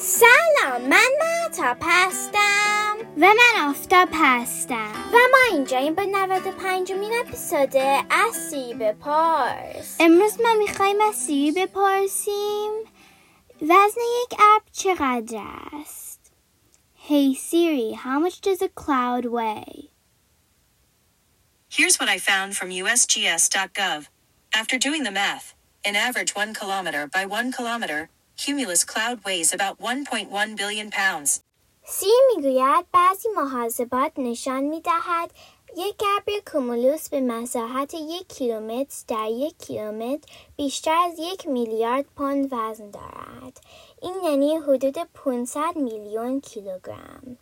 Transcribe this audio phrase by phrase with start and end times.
[0.00, 7.12] سلام من مهتاب هستم و من آفتاب هستم و ما اینجا این به 95 مین
[7.20, 7.76] اپیزود
[8.10, 12.70] از سیری بپرس امروز ما می‌خوایم از سیری بپرسیم
[13.62, 15.42] وزن یک ابر چقدر
[15.80, 16.32] است
[17.08, 19.90] Hey Siri, how much does a cloud weigh?
[21.76, 24.00] Here's what I found from USGS.gov.
[24.60, 25.54] After doing the math,
[25.84, 31.40] an average 1 kilometer by 1 kilometer, cumulus cloud weighs about 1.1 billion pounds.
[31.84, 35.30] سی می‌گوید بعضی محاسبات نشان می‌دهد
[35.76, 42.48] یک ابر کومولوس به مساحت یک کیلومتر در یک کیلومتر بیشتر از یک میلیارد پوند
[42.52, 43.60] وزن دارد.
[44.02, 47.38] این یعنی حدود 500 میلیون کیلوگرم.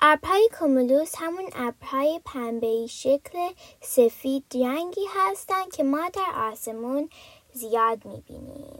[0.00, 3.48] ابرهای کومولوس همون ابرهای پنبه‌ای شکل
[3.80, 7.10] سفید رنگی هستند که ما در آسمون
[7.52, 8.79] زیاد می‌بینیم.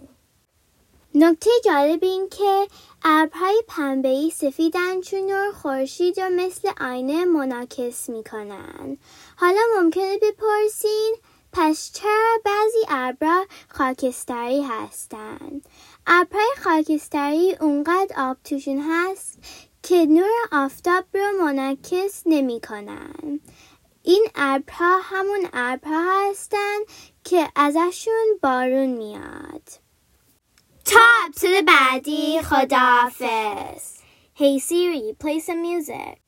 [1.23, 2.67] نکته جالب این که
[3.05, 8.99] ابرهای پنبه‌ای سفیدن چون نور خورشید را مثل آینه منعکس می‌کنن.
[9.37, 11.17] حالا ممکنه بپرسین
[11.53, 15.69] پس چرا بعضی ابرها خاکستری هستند؟
[16.07, 19.39] ابرهای خاکستری اونقدر آب توشون هست
[19.83, 23.41] که نور آفتاب رو منعکس نمی‌کنن.
[24.03, 26.87] این ابرها همون ابرها هستند
[27.25, 29.90] که ازشون بارون میاد.
[30.90, 33.96] تا اپسود بعدی خداحافظ
[34.38, 36.20] Hey Siri, play some music.